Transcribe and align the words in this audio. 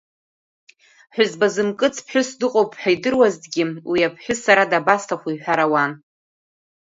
Ҳәызба 1.15 1.47
зымкыц 1.53 1.95
ԥҳәыс 2.05 2.29
дыҟоуп 2.39 2.71
ҳәа 2.79 2.89
идыруазҭгьы, 2.95 3.63
уи 3.89 4.07
аԥҳәыс 4.07 4.39
сара 4.45 4.69
дабасҭаху 4.71 5.29
иҳәар 5.33 5.59
ауан. 5.65 5.91